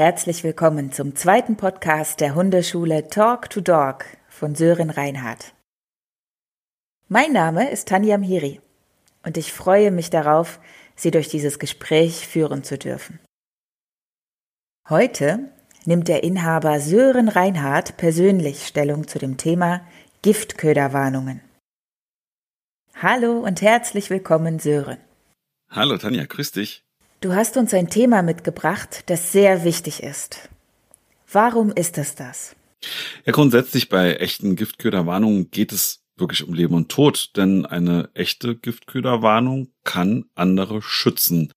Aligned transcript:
Herzlich 0.00 0.44
willkommen 0.44 0.92
zum 0.92 1.14
zweiten 1.14 1.58
Podcast 1.58 2.20
der 2.20 2.34
Hundeschule 2.34 3.08
Talk 3.08 3.50
to 3.50 3.60
Dog 3.60 4.06
von 4.30 4.54
Sören 4.54 4.88
Reinhardt. 4.88 5.52
Mein 7.08 7.34
Name 7.34 7.70
ist 7.70 7.88
Tanja 7.88 8.16
Mhiri 8.16 8.62
und 9.24 9.36
ich 9.36 9.52
freue 9.52 9.90
mich 9.90 10.08
darauf, 10.08 10.58
Sie 10.96 11.10
durch 11.10 11.28
dieses 11.28 11.58
Gespräch 11.58 12.26
führen 12.26 12.64
zu 12.64 12.78
dürfen. 12.78 13.20
Heute 14.88 15.50
nimmt 15.84 16.08
der 16.08 16.24
Inhaber 16.24 16.80
Sören 16.80 17.28
Reinhardt 17.28 17.98
persönlich 17.98 18.66
Stellung 18.66 19.06
zu 19.06 19.18
dem 19.18 19.36
Thema 19.36 19.86
Giftköderwarnungen. 20.22 21.42
Hallo 22.94 23.40
und 23.40 23.60
herzlich 23.60 24.08
willkommen, 24.08 24.60
Sören. 24.60 24.96
Hallo 25.68 25.98
Tanja, 25.98 26.24
grüß 26.24 26.52
dich. 26.52 26.89
Du 27.20 27.34
hast 27.34 27.58
uns 27.58 27.74
ein 27.74 27.90
Thema 27.90 28.22
mitgebracht, 28.22 29.02
das 29.10 29.30
sehr 29.30 29.62
wichtig 29.62 30.02
ist. 30.02 30.48
Warum 31.30 31.70
ist 31.70 31.98
es 31.98 32.14
das? 32.14 32.56
Ja, 33.26 33.32
grundsätzlich 33.32 33.90
bei 33.90 34.14
echten 34.14 34.56
Giftköderwarnungen 34.56 35.50
geht 35.50 35.70
es 35.72 36.02
wirklich 36.16 36.48
um 36.48 36.54
Leben 36.54 36.74
und 36.74 36.88
Tod, 36.88 37.32
denn 37.36 37.66
eine 37.66 38.08
echte 38.14 38.56
Giftköderwarnung 38.56 39.68
kann 39.84 40.24
andere 40.34 40.80
schützen. 40.80 41.52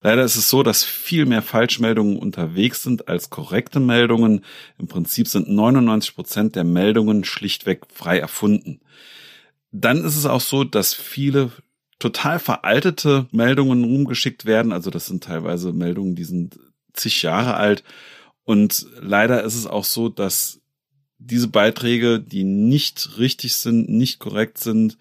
Leider 0.00 0.24
ist 0.24 0.36
es 0.36 0.48
so, 0.48 0.62
dass 0.62 0.82
viel 0.82 1.26
mehr 1.26 1.42
Falschmeldungen 1.42 2.16
unterwegs 2.18 2.82
sind 2.82 3.06
als 3.06 3.28
korrekte 3.28 3.80
Meldungen. 3.80 4.46
Im 4.78 4.88
Prinzip 4.88 5.28
sind 5.28 5.50
99 5.50 6.14
Prozent 6.14 6.56
der 6.56 6.64
Meldungen 6.64 7.24
schlichtweg 7.24 7.82
frei 7.92 8.18
erfunden. 8.18 8.80
Dann 9.72 10.02
ist 10.02 10.16
es 10.16 10.24
auch 10.24 10.40
so, 10.40 10.64
dass 10.64 10.94
viele 10.94 11.52
total 12.00 12.40
veraltete 12.40 13.26
Meldungen 13.30 13.84
rumgeschickt 13.84 14.46
werden. 14.46 14.72
Also 14.72 14.90
das 14.90 15.06
sind 15.06 15.22
teilweise 15.22 15.72
Meldungen, 15.72 16.16
die 16.16 16.24
sind 16.24 16.58
zig 16.92 17.22
Jahre 17.22 17.54
alt. 17.54 17.84
Und 18.42 18.86
leider 19.00 19.44
ist 19.44 19.54
es 19.54 19.66
auch 19.66 19.84
so, 19.84 20.08
dass 20.08 20.60
diese 21.18 21.48
Beiträge, 21.48 22.18
die 22.18 22.42
nicht 22.42 23.18
richtig 23.18 23.54
sind, 23.54 23.88
nicht 23.88 24.18
korrekt 24.18 24.58
sind, 24.58 24.96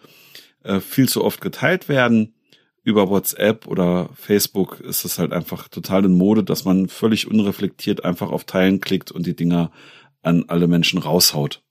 äh, 0.63 0.81
viel 0.81 1.07
zu 1.07 1.23
oft 1.23 1.41
geteilt 1.41 1.89
werden. 1.89 2.35
Über 2.83 3.09
WhatsApp 3.09 3.67
oder 3.67 4.09
Facebook 4.15 4.79
ist 4.81 5.05
es 5.05 5.19
halt 5.19 5.31
einfach 5.31 5.67
total 5.69 6.05
in 6.05 6.17
Mode, 6.17 6.43
dass 6.43 6.65
man 6.65 6.89
völlig 6.89 7.27
unreflektiert 7.27 8.03
einfach 8.03 8.29
auf 8.29 8.43
Teilen 8.43 8.81
klickt 8.81 9.11
und 9.11 9.25
die 9.25 9.35
Dinger 9.35 9.71
an 10.21 10.45
alle 10.47 10.67
Menschen 10.67 10.99
raushaut. 10.99 11.61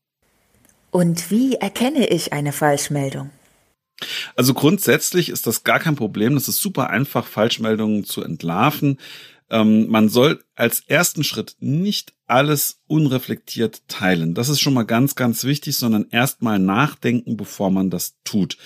Und 0.91 1.31
wie 1.31 1.57
erkenne 1.57 2.09
ich 2.09 2.33
eine 2.33 2.53
Falschmeldung? 2.53 3.31
Also 4.39 4.55
grundsätzlich 4.55 5.31
ist 5.31 5.48
das 5.48 5.64
gar 5.64 5.81
kein 5.81 5.97
Problem. 5.97 6.34
Das 6.34 6.47
ist 6.47 6.61
super 6.61 6.91
einfach, 6.91 7.27
Falschmeldungen 7.27 8.05
zu 8.05 8.22
entlarven. 8.22 8.98
Ähm, 9.50 9.89
man 9.89 10.08
soll 10.08 10.45
als 10.55 10.78
ersten 10.86 11.25
Schritt 11.25 11.56
nicht 11.58 12.12
alles 12.28 12.80
unreflektiert 12.86 13.83
teilen. 13.89 14.34
Das 14.34 14.48
ist 14.48 14.61
schon 14.61 14.75
mal 14.75 14.84
ganz, 14.84 15.17
ganz 15.17 15.42
wichtig, 15.42 15.77
sondern 15.77 16.06
erstmal 16.12 16.61
nachdenken, 16.61 17.36
bevor 17.36 17.72
man 17.72 17.91
das 17.91 18.14
tut. 18.22 18.58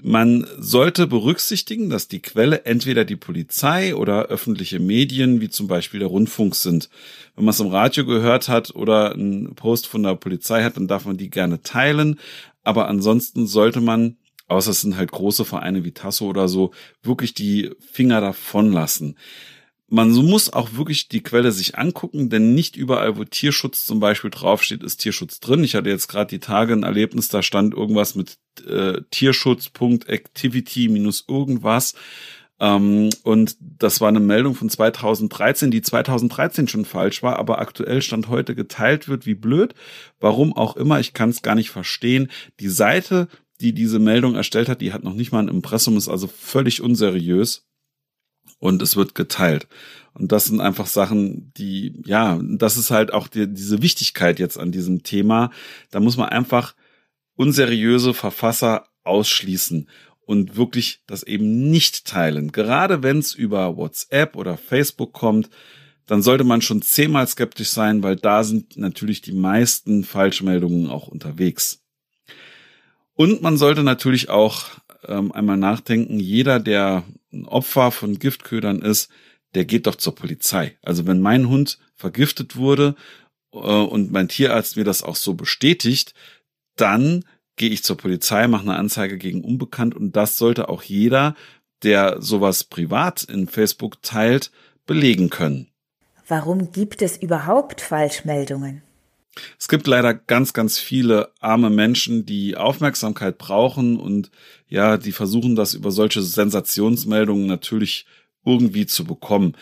Man 0.00 0.46
sollte 0.58 1.08
berücksichtigen, 1.08 1.90
dass 1.90 2.06
die 2.06 2.22
Quelle 2.22 2.64
entweder 2.64 3.04
die 3.04 3.16
Polizei 3.16 3.96
oder 3.96 4.26
öffentliche 4.26 4.78
Medien, 4.78 5.40
wie 5.40 5.48
zum 5.48 5.66
Beispiel 5.66 5.98
der 5.98 6.08
Rundfunk 6.08 6.54
sind. 6.54 6.88
Wenn 7.34 7.46
man 7.46 7.50
es 7.52 7.58
im 7.58 7.66
Radio 7.66 8.06
gehört 8.06 8.46
hat 8.46 8.76
oder 8.76 9.10
einen 9.10 9.56
Post 9.56 9.88
von 9.88 10.04
der 10.04 10.14
Polizei 10.14 10.62
hat, 10.62 10.76
dann 10.76 10.86
darf 10.86 11.04
man 11.04 11.16
die 11.16 11.30
gerne 11.30 11.62
teilen. 11.62 12.20
Aber 12.62 12.86
ansonsten 12.86 13.48
sollte 13.48 13.80
man 13.80 14.18
außer 14.48 14.70
es 14.70 14.80
sind 14.80 14.96
halt 14.96 15.12
große 15.12 15.44
Vereine 15.44 15.84
wie 15.84 15.92
Tasso 15.92 16.26
oder 16.26 16.48
so, 16.48 16.72
wirklich 17.02 17.34
die 17.34 17.70
Finger 17.80 18.20
davon 18.20 18.72
lassen. 18.72 19.16
Man 19.90 20.10
muss 20.10 20.52
auch 20.52 20.74
wirklich 20.74 21.08
die 21.08 21.22
Quelle 21.22 21.50
sich 21.50 21.78
angucken, 21.78 22.28
denn 22.28 22.54
nicht 22.54 22.76
überall, 22.76 23.16
wo 23.16 23.24
Tierschutz 23.24 23.86
zum 23.86 24.00
Beispiel 24.00 24.30
draufsteht, 24.30 24.82
ist 24.82 24.98
Tierschutz 24.98 25.40
drin. 25.40 25.64
Ich 25.64 25.74
hatte 25.74 25.88
jetzt 25.88 26.08
gerade 26.08 26.28
die 26.28 26.40
Tage 26.40 26.74
ein 26.74 26.82
Erlebnis, 26.82 27.28
da 27.28 27.42
stand 27.42 27.72
irgendwas 27.72 28.14
mit 28.14 28.36
äh, 28.66 29.00
Tierschutz.activity 29.10 30.88
minus 30.88 31.24
irgendwas. 31.26 31.94
Ähm, 32.60 33.08
und 33.22 33.56
das 33.60 34.00
war 34.02 34.08
eine 34.08 34.20
Meldung 34.20 34.54
von 34.54 34.68
2013, 34.68 35.70
die 35.70 35.80
2013 35.80 36.68
schon 36.68 36.84
falsch 36.84 37.22
war, 37.22 37.38
aber 37.38 37.58
aktuell 37.58 38.02
stand 38.02 38.28
heute 38.28 38.54
geteilt 38.54 39.08
wird, 39.08 39.24
wie 39.24 39.34
blöd. 39.34 39.74
Warum 40.20 40.54
auch 40.54 40.76
immer, 40.76 41.00
ich 41.00 41.14
kann 41.14 41.30
es 41.30 41.40
gar 41.40 41.54
nicht 41.54 41.70
verstehen. 41.70 42.30
Die 42.60 42.68
Seite 42.68 43.28
die 43.60 43.72
diese 43.72 43.98
Meldung 43.98 44.34
erstellt 44.34 44.68
hat, 44.68 44.80
die 44.80 44.92
hat 44.92 45.04
noch 45.04 45.14
nicht 45.14 45.32
mal 45.32 45.40
ein 45.40 45.48
Impressum, 45.48 45.96
ist 45.96 46.08
also 46.08 46.26
völlig 46.26 46.80
unseriös 46.80 47.66
und 48.58 48.82
es 48.82 48.96
wird 48.96 49.14
geteilt. 49.14 49.68
Und 50.14 50.32
das 50.32 50.46
sind 50.46 50.60
einfach 50.60 50.86
Sachen, 50.86 51.52
die, 51.56 52.00
ja, 52.04 52.40
das 52.42 52.76
ist 52.76 52.90
halt 52.90 53.12
auch 53.12 53.28
die, 53.28 53.52
diese 53.52 53.82
Wichtigkeit 53.82 54.38
jetzt 54.38 54.58
an 54.58 54.72
diesem 54.72 55.02
Thema. 55.02 55.50
Da 55.90 56.00
muss 56.00 56.16
man 56.16 56.28
einfach 56.28 56.74
unseriöse 57.34 58.14
Verfasser 58.14 58.88
ausschließen 59.04 59.88
und 60.20 60.56
wirklich 60.56 61.02
das 61.06 61.22
eben 61.22 61.70
nicht 61.70 62.04
teilen. 62.04 62.52
Gerade 62.52 63.02
wenn 63.02 63.18
es 63.18 63.34
über 63.34 63.76
WhatsApp 63.76 64.36
oder 64.36 64.56
Facebook 64.56 65.12
kommt, 65.12 65.48
dann 66.06 66.22
sollte 66.22 66.44
man 66.44 66.62
schon 66.62 66.82
zehnmal 66.82 67.26
skeptisch 67.28 67.70
sein, 67.70 68.02
weil 68.02 68.16
da 68.16 68.42
sind 68.42 68.76
natürlich 68.76 69.20
die 69.20 69.32
meisten 69.32 70.04
Falschmeldungen 70.04 70.88
auch 70.88 71.06
unterwegs. 71.06 71.84
Und 73.18 73.42
man 73.42 73.56
sollte 73.56 73.82
natürlich 73.82 74.28
auch 74.30 74.66
ähm, 75.04 75.32
einmal 75.32 75.56
nachdenken, 75.56 76.20
jeder, 76.20 76.60
der 76.60 77.02
ein 77.32 77.46
Opfer 77.46 77.90
von 77.90 78.20
Giftködern 78.20 78.80
ist, 78.80 79.10
der 79.54 79.64
geht 79.64 79.88
doch 79.88 79.96
zur 79.96 80.14
Polizei. 80.14 80.78
Also 80.82 81.04
wenn 81.04 81.20
mein 81.20 81.48
Hund 81.48 81.80
vergiftet 81.96 82.54
wurde 82.54 82.94
äh, 83.52 83.56
und 83.56 84.12
mein 84.12 84.28
Tierarzt 84.28 84.76
mir 84.76 84.84
das 84.84 85.02
auch 85.02 85.16
so 85.16 85.34
bestätigt, 85.34 86.14
dann 86.76 87.24
gehe 87.56 87.70
ich 87.70 87.82
zur 87.82 87.96
Polizei, 87.96 88.46
mache 88.46 88.62
eine 88.62 88.76
Anzeige 88.76 89.18
gegen 89.18 89.42
Unbekannt 89.42 89.96
und 89.96 90.14
das 90.14 90.38
sollte 90.38 90.68
auch 90.68 90.84
jeder, 90.84 91.34
der 91.82 92.22
sowas 92.22 92.62
privat 92.62 93.24
in 93.24 93.48
Facebook 93.48 94.00
teilt, 94.00 94.52
belegen 94.86 95.28
können. 95.28 95.66
Warum 96.28 96.70
gibt 96.70 97.02
es 97.02 97.16
überhaupt 97.16 97.80
Falschmeldungen? 97.80 98.82
Es 99.58 99.68
gibt 99.68 99.86
leider 99.86 100.14
ganz, 100.14 100.52
ganz 100.52 100.78
viele 100.78 101.32
arme 101.40 101.70
Menschen, 101.70 102.26
die 102.26 102.56
Aufmerksamkeit 102.56 103.38
brauchen 103.38 103.98
und 103.98 104.30
ja, 104.68 104.96
die 104.96 105.12
versuchen 105.12 105.56
das 105.56 105.74
über 105.74 105.90
solche 105.90 106.22
Sensationsmeldungen 106.22 107.46
natürlich 107.46 108.06
irgendwie 108.44 108.86
zu 108.86 109.04
bekommen. 109.04 109.56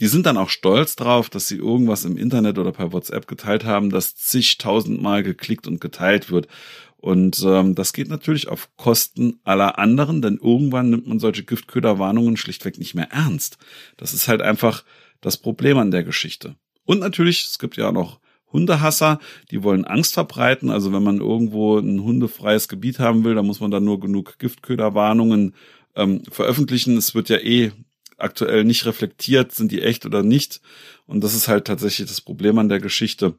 Die 0.00 0.06
sind 0.06 0.24
dann 0.24 0.38
auch 0.38 0.48
stolz 0.48 0.96
drauf, 0.96 1.28
dass 1.28 1.46
sie 1.46 1.56
irgendwas 1.56 2.06
im 2.06 2.16
Internet 2.16 2.58
oder 2.58 2.72
per 2.72 2.92
WhatsApp 2.92 3.26
geteilt 3.26 3.64
haben, 3.64 3.90
das 3.90 4.16
zigtausendmal 4.16 5.22
geklickt 5.22 5.66
und 5.66 5.80
geteilt 5.80 6.30
wird. 6.30 6.48
Und 6.96 7.42
ähm, 7.46 7.74
das 7.74 7.92
geht 7.92 8.08
natürlich 8.08 8.48
auf 8.48 8.70
Kosten 8.76 9.40
aller 9.44 9.78
anderen, 9.78 10.22
denn 10.22 10.38
irgendwann 10.42 10.90
nimmt 10.90 11.06
man 11.06 11.18
solche 11.18 11.44
Giftköderwarnungen 11.44 12.36
schlichtweg 12.36 12.78
nicht 12.78 12.94
mehr 12.94 13.10
ernst. 13.10 13.58
Das 13.96 14.14
ist 14.14 14.28
halt 14.28 14.42
einfach 14.42 14.84
das 15.20 15.36
Problem 15.36 15.78
an 15.78 15.90
der 15.90 16.04
Geschichte. 16.04 16.56
Und 16.84 17.00
natürlich, 17.00 17.44
es 17.44 17.58
gibt 17.58 17.76
ja 17.76 17.92
noch 17.92 18.19
Hundehasser, 18.52 19.20
die 19.50 19.62
wollen 19.62 19.84
Angst 19.84 20.14
verbreiten. 20.14 20.70
Also 20.70 20.92
wenn 20.92 21.02
man 21.02 21.20
irgendwo 21.20 21.78
ein 21.78 22.02
hundefreies 22.02 22.68
Gebiet 22.68 22.98
haben 22.98 23.24
will, 23.24 23.34
dann 23.34 23.46
muss 23.46 23.60
man 23.60 23.70
da 23.70 23.80
nur 23.80 24.00
genug 24.00 24.38
Giftköderwarnungen 24.38 25.54
ähm, 25.94 26.22
veröffentlichen. 26.30 26.96
Es 26.96 27.14
wird 27.14 27.28
ja 27.28 27.38
eh 27.38 27.72
aktuell 28.18 28.64
nicht 28.64 28.86
reflektiert, 28.86 29.52
sind 29.52 29.72
die 29.72 29.82
echt 29.82 30.06
oder 30.06 30.22
nicht. 30.22 30.60
Und 31.06 31.22
das 31.22 31.34
ist 31.34 31.48
halt 31.48 31.66
tatsächlich 31.66 32.08
das 32.08 32.20
Problem 32.20 32.58
an 32.58 32.68
der 32.68 32.80
Geschichte. 32.80 33.34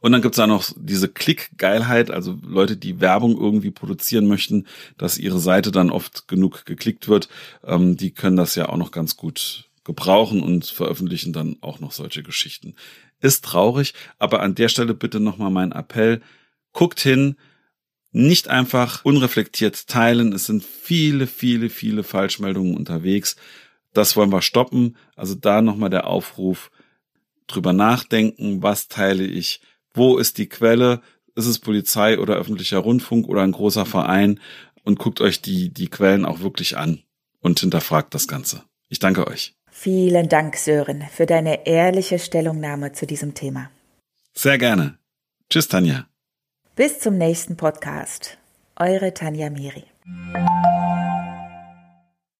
Und 0.00 0.12
dann 0.12 0.22
gibt's 0.22 0.36
da 0.36 0.46
noch 0.46 0.64
diese 0.76 1.08
Klickgeilheit, 1.08 2.10
also 2.10 2.38
Leute, 2.42 2.76
die 2.76 3.00
Werbung 3.00 3.36
irgendwie 3.36 3.70
produzieren 3.70 4.26
möchten, 4.26 4.66
dass 4.96 5.18
ihre 5.18 5.38
Seite 5.38 5.70
dann 5.70 5.90
oft 5.90 6.28
genug 6.28 6.64
geklickt 6.64 7.08
wird. 7.08 7.28
Ähm, 7.64 7.96
die 7.96 8.12
können 8.12 8.36
das 8.36 8.54
ja 8.54 8.68
auch 8.68 8.76
noch 8.76 8.92
ganz 8.92 9.16
gut 9.16 9.68
gebrauchen 9.86 10.42
und 10.42 10.66
veröffentlichen 10.66 11.32
dann 11.32 11.56
auch 11.62 11.80
noch 11.80 11.92
solche 11.92 12.22
Geschichten. 12.22 12.74
Ist 13.20 13.44
traurig, 13.44 13.94
aber 14.18 14.42
an 14.42 14.54
der 14.54 14.68
Stelle 14.68 14.92
bitte 14.92 15.20
nochmal 15.20 15.50
mein 15.50 15.72
Appell. 15.72 16.20
Guckt 16.72 17.00
hin, 17.00 17.36
nicht 18.12 18.48
einfach 18.48 19.04
unreflektiert 19.04 19.86
teilen. 19.86 20.32
Es 20.32 20.46
sind 20.46 20.64
viele, 20.64 21.26
viele, 21.26 21.70
viele 21.70 22.02
Falschmeldungen 22.02 22.76
unterwegs. 22.76 23.36
Das 23.94 24.16
wollen 24.16 24.32
wir 24.32 24.42
stoppen. 24.42 24.96
Also 25.14 25.34
da 25.34 25.62
nochmal 25.62 25.90
der 25.90 26.06
Aufruf, 26.06 26.70
drüber 27.46 27.72
nachdenken, 27.72 28.62
was 28.62 28.88
teile 28.88 29.24
ich, 29.24 29.60
wo 29.94 30.18
ist 30.18 30.38
die 30.38 30.48
Quelle, 30.48 31.00
ist 31.36 31.46
es 31.46 31.58
Polizei 31.58 32.18
oder 32.18 32.34
öffentlicher 32.34 32.78
Rundfunk 32.78 33.28
oder 33.28 33.42
ein 33.42 33.52
großer 33.52 33.86
Verein 33.86 34.40
und 34.82 34.98
guckt 34.98 35.20
euch 35.20 35.42
die, 35.42 35.72
die 35.72 35.88
Quellen 35.88 36.24
auch 36.24 36.40
wirklich 36.40 36.76
an 36.76 37.02
und 37.40 37.60
hinterfragt 37.60 38.14
das 38.14 38.26
Ganze. 38.26 38.64
Ich 38.88 38.98
danke 38.98 39.26
euch. 39.26 39.54
Vielen 39.78 40.30
Dank, 40.30 40.56
Sören, 40.56 41.04
für 41.12 41.26
deine 41.26 41.66
ehrliche 41.66 42.18
Stellungnahme 42.18 42.92
zu 42.92 43.06
diesem 43.06 43.34
Thema. 43.34 43.70
Sehr 44.32 44.56
gerne. 44.56 44.98
Tschüss, 45.50 45.68
Tanja. 45.68 46.06
Bis 46.74 46.98
zum 46.98 47.18
nächsten 47.18 47.58
Podcast. 47.58 48.38
Eure 48.74 49.12
Tanja 49.12 49.50
Miri. 49.50 49.84